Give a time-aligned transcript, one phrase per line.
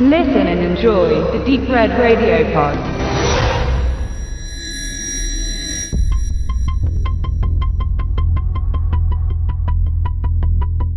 [0.00, 2.78] Listen and enjoy the Deep Red Radio Pod.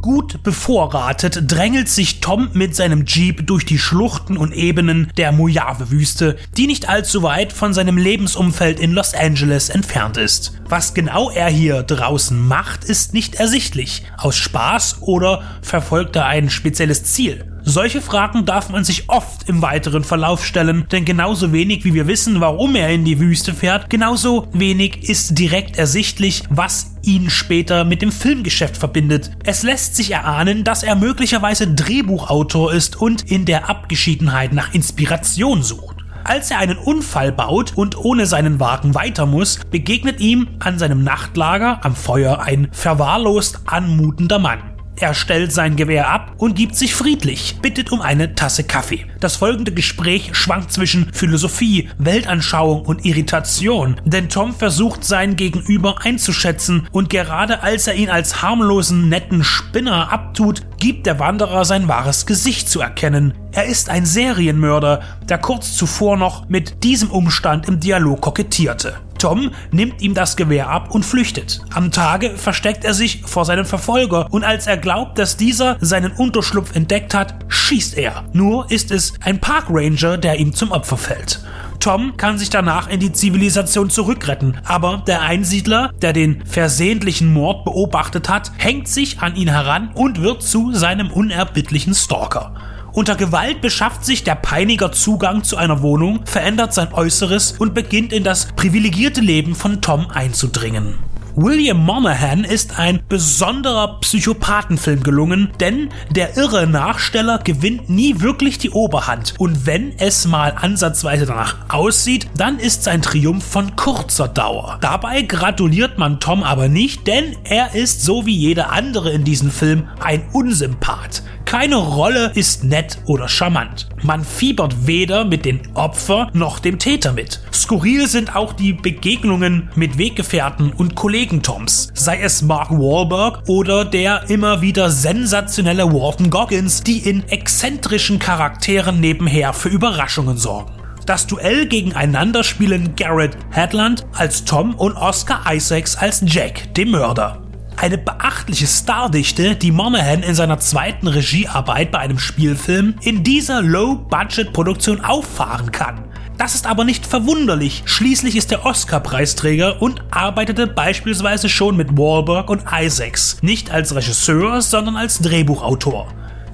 [0.00, 6.36] Gut bevorratet drängelt sich Tom mit seinem Jeep durch die Schluchten und Ebenen der Mojave-Wüste,
[6.56, 10.58] die nicht allzu weit von seinem Lebensumfeld in Los Angeles entfernt ist.
[10.70, 14.04] Was genau er hier draußen macht, ist nicht ersichtlich.
[14.16, 17.55] Aus Spaß oder verfolgt er ein spezielles Ziel?
[17.68, 22.06] Solche Fragen darf man sich oft im weiteren Verlauf stellen, denn genauso wenig wie wir
[22.06, 27.84] wissen, warum er in die Wüste fährt, genauso wenig ist direkt ersichtlich, was ihn später
[27.84, 29.32] mit dem Filmgeschäft verbindet.
[29.42, 35.64] Es lässt sich erahnen, dass er möglicherweise Drehbuchautor ist und in der Abgeschiedenheit nach Inspiration
[35.64, 35.96] sucht.
[36.22, 41.02] Als er einen Unfall baut und ohne seinen Wagen weiter muss, begegnet ihm an seinem
[41.02, 44.75] Nachtlager am Feuer ein verwahrlost anmutender Mann.
[44.98, 49.04] Er stellt sein Gewehr ab und gibt sich friedlich, bittet um eine Tasse Kaffee.
[49.20, 56.88] Das folgende Gespräch schwankt zwischen Philosophie, Weltanschauung und Irritation, denn Tom versucht sein Gegenüber einzuschätzen
[56.92, 62.24] und gerade als er ihn als harmlosen, netten Spinner abtut, gibt der Wanderer sein wahres
[62.24, 63.34] Gesicht zu erkennen.
[63.52, 68.94] Er ist ein Serienmörder, der kurz zuvor noch mit diesem Umstand im Dialog kokettierte.
[69.26, 71.60] Tom nimmt ihm das Gewehr ab und flüchtet.
[71.74, 76.12] Am Tage versteckt er sich vor seinem Verfolger und als er glaubt, dass dieser seinen
[76.12, 78.22] Unterschlupf entdeckt hat, schießt er.
[78.32, 81.40] Nur ist es ein Parkranger, der ihm zum Opfer fällt.
[81.80, 87.64] Tom kann sich danach in die Zivilisation zurückretten, aber der Einsiedler, der den versehentlichen Mord
[87.64, 92.54] beobachtet hat, hängt sich an ihn heran und wird zu seinem unerbittlichen Stalker.
[92.96, 98.10] Unter Gewalt beschafft sich der Peiniger Zugang zu einer Wohnung, verändert sein Äußeres und beginnt
[98.10, 100.94] in das privilegierte Leben von Tom einzudringen.
[101.34, 108.70] William Monahan ist ein besonderer Psychopathenfilm gelungen, denn der irre Nachsteller gewinnt nie wirklich die
[108.70, 114.78] Oberhand und wenn es mal ansatzweise danach aussieht, dann ist sein Triumph von kurzer Dauer.
[114.80, 119.50] Dabei gratuliert man Tom aber nicht, denn er ist so wie jeder andere in diesem
[119.50, 121.22] Film ein Unsympath.
[121.46, 123.88] Keine Rolle ist nett oder charmant.
[124.02, 127.40] Man fiebert weder mit den Opfer noch dem Täter mit.
[127.52, 133.84] Skurril sind auch die Begegnungen mit Weggefährten und Kollegen Toms, sei es Mark Wahlberg oder
[133.84, 140.72] der immer wieder sensationelle Walton Goggins, die in exzentrischen Charakteren nebenher für Überraschungen sorgen.
[141.06, 147.45] Das Duell gegeneinander spielen Garrett Hedlund als Tom und Oscar Isaacs als Jack, dem Mörder.
[147.78, 155.04] Eine beachtliche Stardichte, die Monahan in seiner zweiten Regiearbeit bei einem Spielfilm in dieser Low-Budget-Produktion
[155.04, 156.02] auffahren kann.
[156.38, 157.82] Das ist aber nicht verwunderlich.
[157.84, 163.38] Schließlich ist er Oscar-Preisträger und arbeitete beispielsweise schon mit Wahlberg und Isaacs.
[163.42, 166.08] Nicht als Regisseur, sondern als Drehbuchautor.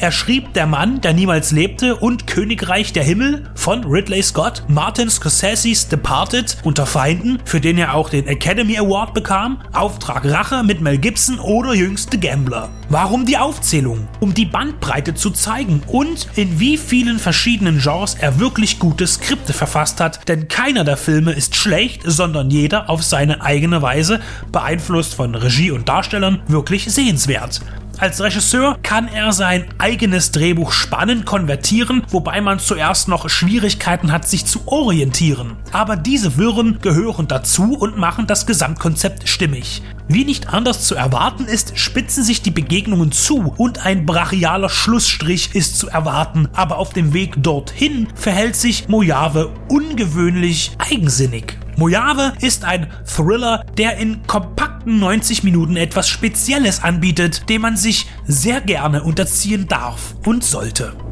[0.00, 5.10] Er schrieb Der Mann, der niemals lebte und Königreich der Himmel von Ridley Scott, Martin
[5.10, 10.80] Scorsese's Departed unter Feinden, für den er auch den Academy Award bekam, Auftrag Rache mit
[10.80, 12.68] Mel Gibson oder jüngste Gambler.
[12.90, 14.06] Warum die Aufzählung?
[14.20, 19.52] Um die Bandbreite zu zeigen und in wie vielen verschiedenen Genres er wirklich gute Skripte
[19.52, 24.20] verfasst hat, denn keiner der Filme ist schlecht, sondern jeder auf seine eigene Weise,
[24.52, 27.60] beeinflusst von Regie und Darstellern, wirklich sehenswert.
[28.00, 34.28] Als Regisseur kann er sein eigenes Drehbuch spannend konvertieren, wobei man zuerst noch Schwierigkeiten hat,
[34.28, 35.56] sich zu orientieren.
[35.72, 39.82] Aber diese Wirren gehören dazu und machen das Gesamtkonzept stimmig.
[40.06, 45.56] Wie nicht anders zu erwarten ist, spitzen sich die Begegnungen zu und ein brachialer Schlussstrich
[45.56, 51.58] ist zu erwarten, aber auf dem Weg dorthin verhält sich Mojave ungewöhnlich eigensinnig.
[51.78, 54.22] Mojave ist ein Thriller, der in
[54.78, 61.07] kompakten 90 Minuten etwas Spezielles anbietet, dem man sich sehr gerne unterziehen darf und sollte.